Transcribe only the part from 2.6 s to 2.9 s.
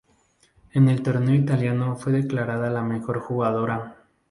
la